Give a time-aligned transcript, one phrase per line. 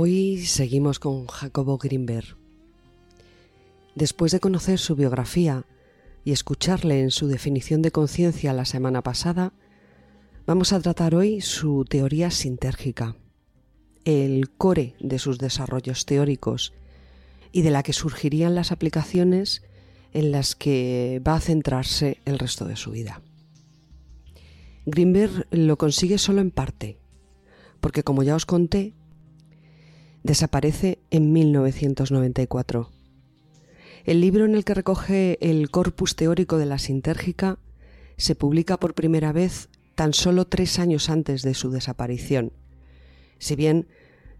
[0.00, 2.36] Hoy seguimos con Jacobo Greenberg.
[3.96, 5.66] Después de conocer su biografía
[6.24, 9.54] y escucharle en su definición de conciencia la semana pasada,
[10.46, 13.16] vamos a tratar hoy su teoría sintérgica,
[14.04, 16.74] el core de sus desarrollos teóricos
[17.50, 19.64] y de la que surgirían las aplicaciones
[20.12, 23.20] en las que va a centrarse el resto de su vida.
[24.86, 27.00] Greenberg lo consigue solo en parte,
[27.80, 28.94] porque como ya os conté,
[30.28, 32.90] desaparece en 1994.
[34.04, 37.58] El libro en el que recoge el corpus teórico de la sintérgica
[38.18, 42.52] se publica por primera vez tan solo tres años antes de su desaparición,
[43.38, 43.88] si bien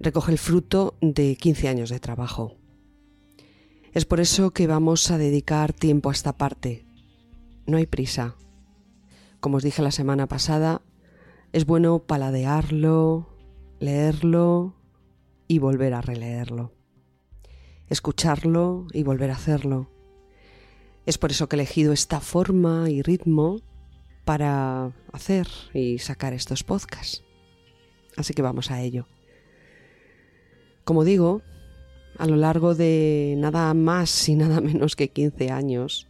[0.00, 2.56] recoge el fruto de 15 años de trabajo.
[3.92, 6.84] Es por eso que vamos a dedicar tiempo a esta parte.
[7.64, 8.34] No hay prisa.
[9.38, 10.82] Como os dije la semana pasada,
[11.52, 13.28] es bueno paladearlo,
[13.78, 14.75] leerlo,
[15.48, 16.72] y volver a releerlo.
[17.88, 19.90] Escucharlo y volver a hacerlo.
[21.06, 23.60] Es por eso que he elegido esta forma y ritmo
[24.24, 27.22] para hacer y sacar estos podcasts.
[28.16, 29.06] Así que vamos a ello.
[30.84, 31.42] Como digo,
[32.18, 36.08] a lo largo de nada más y nada menos que 15 años,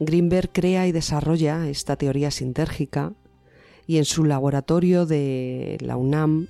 [0.00, 3.14] Greenberg crea y desarrolla esta teoría sintérgica
[3.86, 6.48] y en su laboratorio de la UNAM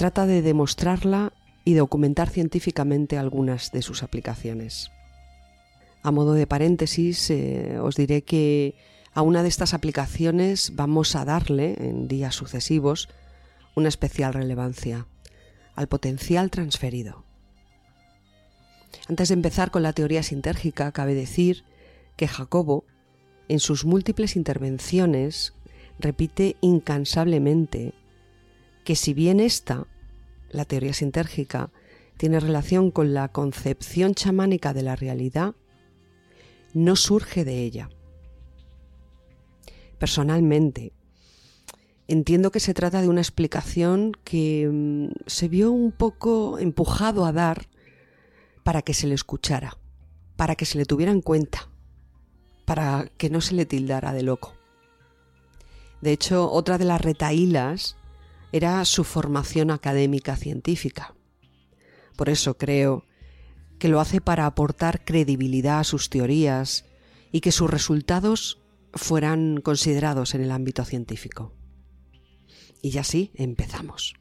[0.00, 4.90] trata de demostrarla y documentar científicamente algunas de sus aplicaciones.
[6.02, 8.76] A modo de paréntesis, eh, os diré que
[9.12, 13.10] a una de estas aplicaciones vamos a darle, en días sucesivos,
[13.76, 15.06] una especial relevancia,
[15.74, 17.26] al potencial transferido.
[19.06, 21.62] Antes de empezar con la teoría sintérgica, cabe decir
[22.16, 22.86] que Jacobo,
[23.48, 25.52] en sus múltiples intervenciones,
[25.98, 27.92] repite incansablemente
[28.84, 29.86] que si bien esta,
[30.50, 31.70] la teoría sintérgica,
[32.16, 35.54] tiene relación con la concepción chamánica de la realidad,
[36.74, 37.88] no surge de ella.
[39.98, 40.92] Personalmente,
[42.08, 47.32] entiendo que se trata de una explicación que mm, se vio un poco empujado a
[47.32, 47.68] dar
[48.64, 49.78] para que se le escuchara,
[50.36, 51.70] para que se le tuviera en cuenta,
[52.64, 54.54] para que no se le tildara de loco.
[56.00, 57.96] De hecho, otra de las retaílas
[58.52, 61.14] era su formación académica científica.
[62.16, 63.04] Por eso creo
[63.78, 66.84] que lo hace para aportar credibilidad a sus teorías
[67.32, 68.60] y que sus resultados
[68.92, 71.54] fueran considerados en el ámbito científico.
[72.82, 74.19] Y ya sí, empezamos.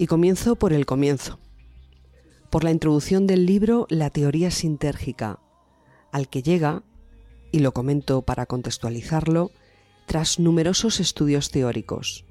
[0.00, 1.40] Y comienzo por el comienzo,
[2.50, 5.40] por la introducción del libro La teoría sintérgica,
[6.12, 6.84] al que llega,
[7.50, 9.50] y lo comento para contextualizarlo,
[10.06, 12.24] tras numerosos estudios teóricos,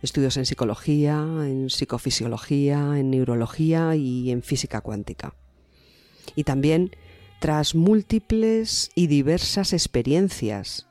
[0.00, 5.34] estudios en psicología, en psicofisiología, en neurología y en física cuántica.
[6.34, 6.96] Y también
[7.38, 10.88] tras múltiples y diversas experiencias,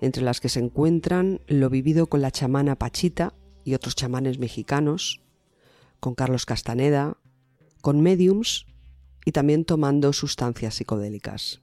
[0.00, 3.34] entre las que se encuentran lo vivido con la chamana Pachita
[3.64, 5.25] y otros chamanes mexicanos,
[6.00, 7.16] con Carlos Castaneda,
[7.80, 8.66] con mediums
[9.24, 11.60] y también tomando sustancias psicodélicas.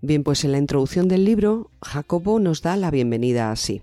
[0.00, 3.82] Bien, pues en la introducción del libro, Jacobo nos da la bienvenida así.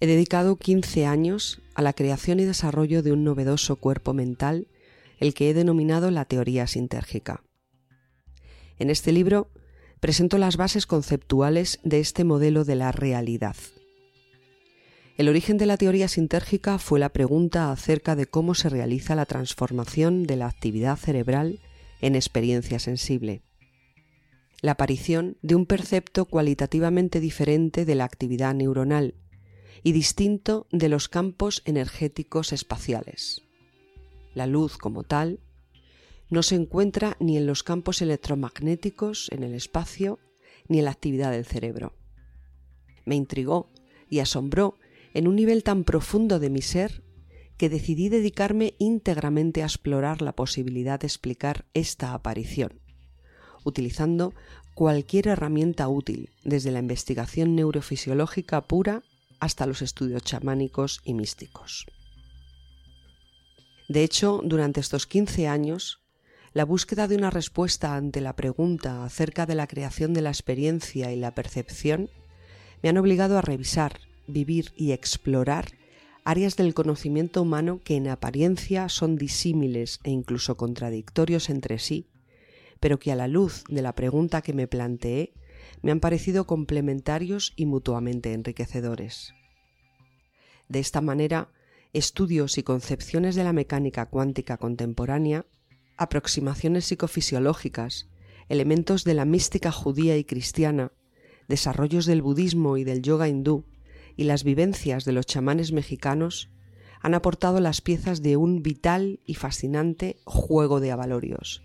[0.00, 4.66] He dedicado 15 años a la creación y desarrollo de un novedoso cuerpo mental,
[5.18, 7.42] el que he denominado la teoría sintérgica.
[8.78, 9.48] En este libro
[10.00, 13.56] presento las bases conceptuales de este modelo de la realidad.
[15.16, 19.24] El origen de la teoría sintérgica fue la pregunta acerca de cómo se realiza la
[19.24, 21.60] transformación de la actividad cerebral
[22.02, 23.42] en experiencia sensible.
[24.60, 29.14] La aparición de un percepto cualitativamente diferente de la actividad neuronal
[29.82, 33.42] y distinto de los campos energéticos espaciales.
[34.34, 35.40] La luz como tal
[36.28, 40.18] no se encuentra ni en los campos electromagnéticos en el espacio
[40.68, 41.94] ni en la actividad del cerebro.
[43.06, 43.70] Me intrigó
[44.10, 44.76] y asombró
[45.16, 47.02] en un nivel tan profundo de mi ser
[47.56, 52.82] que decidí dedicarme íntegramente a explorar la posibilidad de explicar esta aparición,
[53.64, 54.34] utilizando
[54.74, 59.04] cualquier herramienta útil, desde la investigación neurofisiológica pura
[59.40, 61.86] hasta los estudios chamánicos y místicos.
[63.88, 66.02] De hecho, durante estos 15 años,
[66.52, 71.10] la búsqueda de una respuesta ante la pregunta acerca de la creación de la experiencia
[71.10, 72.10] y la percepción
[72.82, 75.66] me han obligado a revisar, vivir y explorar
[76.24, 82.08] áreas del conocimiento humano que en apariencia son disímiles e incluso contradictorios entre sí,
[82.80, 85.32] pero que a la luz de la pregunta que me planteé
[85.82, 89.34] me han parecido complementarios y mutuamente enriquecedores.
[90.68, 91.48] De esta manera,
[91.92, 95.46] estudios y concepciones de la mecánica cuántica contemporánea,
[95.96, 98.08] aproximaciones psicofisiológicas,
[98.48, 100.92] elementos de la mística judía y cristiana,
[101.48, 103.64] desarrollos del budismo y del yoga hindú,
[104.16, 106.50] y las vivencias de los chamanes mexicanos
[107.00, 111.62] han aportado las piezas de un vital y fascinante juego de avalorios,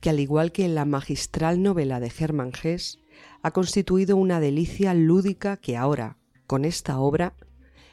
[0.00, 3.00] que al igual que en la magistral novela de Hermann Hesse,
[3.42, 7.34] ha constituido una delicia lúdica que ahora, con esta obra,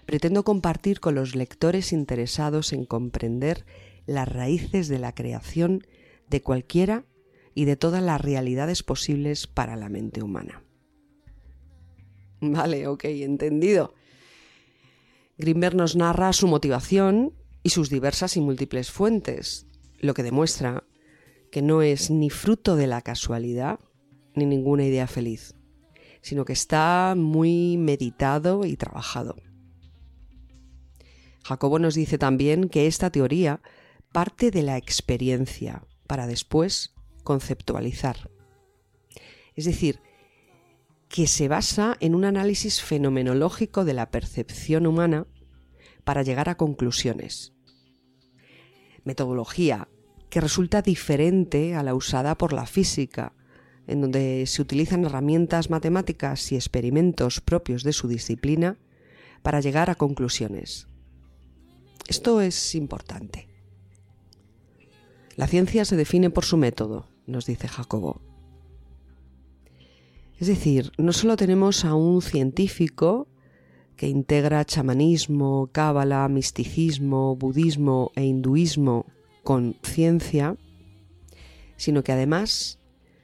[0.06, 3.66] pretendo compartir con los lectores interesados en comprender
[4.06, 5.88] las raíces de la creación
[6.30, 7.06] de cualquiera
[7.56, 10.63] y de todas las realidades posibles para la mente humana.
[12.52, 13.94] Vale, ok, entendido.
[15.38, 19.66] Grimberg nos narra su motivación y sus diversas y múltiples fuentes,
[20.00, 20.84] lo que demuestra
[21.52, 23.80] que no es ni fruto de la casualidad
[24.36, 25.56] ni ninguna idea feliz,
[26.22, 29.36] sino que está muy meditado y trabajado.
[31.44, 33.62] Jacobo nos dice también que esta teoría
[34.12, 36.94] parte de la experiencia para después
[37.24, 38.30] conceptualizar.
[39.56, 40.00] Es decir,
[41.14, 45.28] que se basa en un análisis fenomenológico de la percepción humana
[46.04, 47.54] para llegar a conclusiones.
[49.04, 49.90] Metodología
[50.32, 53.34] que resulta diferente a la usada por la física,
[53.86, 58.80] en donde se utilizan herramientas matemáticas y experimentos propios de su disciplina
[59.44, 60.88] para llegar a conclusiones.
[62.08, 63.48] Esto es importante.
[65.36, 68.33] La ciencia se define por su método, nos dice Jacobo.
[70.44, 73.30] Es decir, no solo tenemos a un científico
[73.96, 79.06] que integra chamanismo, cábala, misticismo, budismo e hinduismo
[79.42, 80.58] con ciencia,
[81.78, 82.82] sino que además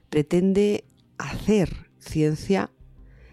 [0.10, 0.86] pretende
[1.18, 2.72] hacer ciencia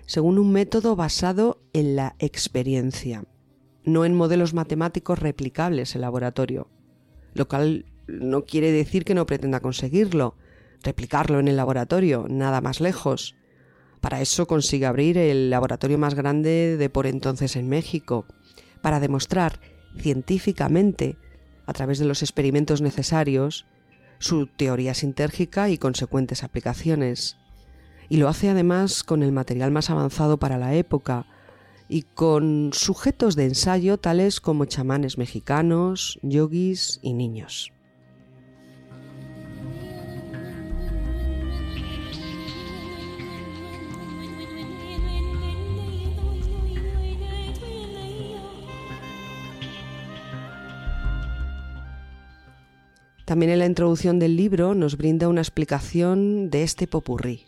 [0.05, 3.23] según un método basado en la experiencia,
[3.85, 6.69] no en modelos matemáticos replicables en laboratorio,
[7.35, 10.35] lo cual no quiere decir que no pretenda conseguirlo,
[10.83, 13.37] replicarlo en el laboratorio, nada más lejos,
[14.01, 18.27] para eso consigue abrir el laboratorio más grande de por entonces en México,
[18.83, 19.61] para demostrar
[19.99, 21.17] científicamente,
[21.67, 23.67] a través de los experimentos necesarios,
[24.19, 27.37] su teoría sintérgica y consecuentes aplicaciones.
[28.09, 31.27] Y lo hace además con el material más avanzado para la época
[31.89, 37.73] y con sujetos de ensayo tales como chamanes mexicanos, yogis y niños.
[53.27, 57.45] También en la introducción del libro nos brinda una explicación de este popurrí,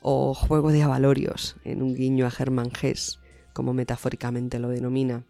[0.00, 3.20] o juego de avalorios, en un guiño a Germán Hess,
[3.52, 5.24] como metafóricamente lo denomina,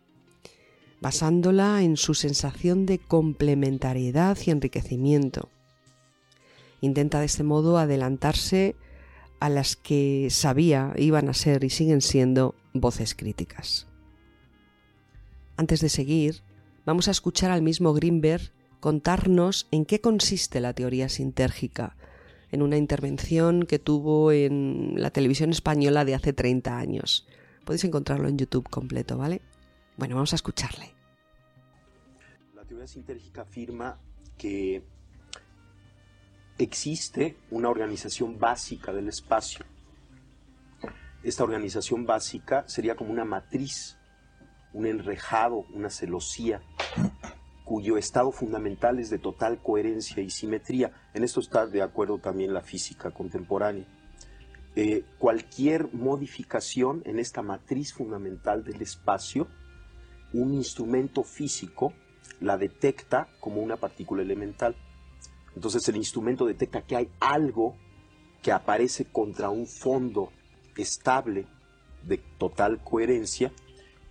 [1.02, 5.50] basándola en su sensación de complementariedad y enriquecimiento.
[6.80, 8.74] Intenta de este modo adelantarse
[9.38, 13.86] a las que sabía iban a ser y siguen siendo voces críticas.
[15.58, 16.42] Antes de seguir,
[16.86, 18.50] vamos a escuchar al mismo Greenberg
[18.82, 21.94] contarnos en qué consiste la teoría sintérgica,
[22.50, 27.24] en una intervención que tuvo en la televisión española de hace 30 años.
[27.64, 29.40] Podéis encontrarlo en YouTube completo, ¿vale?
[29.96, 30.92] Bueno, vamos a escucharle.
[32.66, 34.00] teoría sintérgica afirma
[34.36, 34.82] que
[36.58, 39.64] existe una organización básica del espacio.
[41.22, 43.96] Esta organización básica sería como una matriz,
[44.72, 46.62] un enrejado, una celosía,
[47.72, 50.92] cuyo estado fundamental es de total coherencia y simetría.
[51.14, 53.86] En esto está de acuerdo también la física contemporánea.
[54.76, 59.48] Eh, cualquier modificación en esta matriz fundamental del espacio,
[60.34, 61.94] un instrumento físico
[62.40, 64.76] la detecta como una partícula elemental.
[65.56, 67.78] Entonces el instrumento detecta que hay algo
[68.42, 70.28] que aparece contra un fondo
[70.76, 71.46] estable
[72.02, 73.50] de total coherencia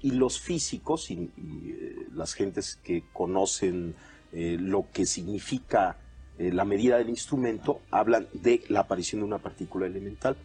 [0.02, 3.96] y los físicos y, eh, las gentes que conocen
[4.34, 5.98] eh, lo que significa
[6.38, 10.38] eh, la medida del instrumento hablan de la aparición de una partícula elemental.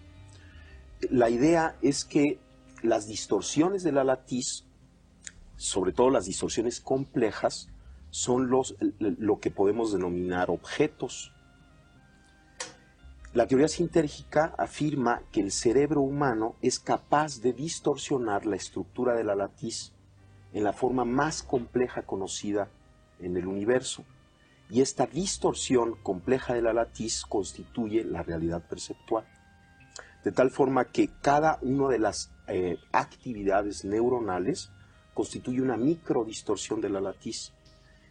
[1.11, 2.39] La idea es que
[2.83, 4.65] las distorsiones de la latiz,
[5.57, 7.69] sobre todo las distorsiones complejas,
[8.11, 11.33] son los, lo que podemos denominar objetos.
[13.37, 19.25] La teoría sintérgica afirma que el cerebro humano es capaz de distorsionar la estructura de
[19.25, 19.93] la latiz
[20.55, 22.71] en la forma más compleja conocida
[23.21, 24.07] en el universo.
[24.71, 29.27] Y esta distorsión compleja de la latiz constituye la realidad perceptual.
[30.25, 34.71] De tal forma que cada una de las eh, actividades neuronales
[35.13, 37.53] constituye una microdistorsión de la latiz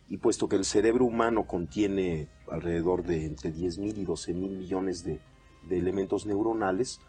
[0.10, 5.20] y puesto que el cerebro humano contiene alrededor de entre 10.000 y 12.000 millones de,
[5.68, 7.00] de elementos neuronales,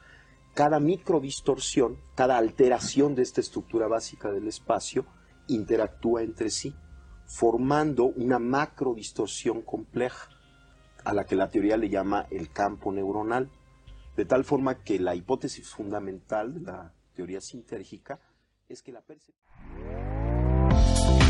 [0.55, 5.05] cada microdistorsión, cada alteración de esta estructura básica del espacio
[5.49, 6.75] interactúa entre sí,
[7.26, 10.31] formando una macrodistorsión compleja,
[11.05, 13.50] a la que la teoría le llama el campo neuronal,
[14.17, 18.19] de tal forma que la hipótesis fundamental de la teoría sintérgica
[18.69, 19.37] es que la percepción...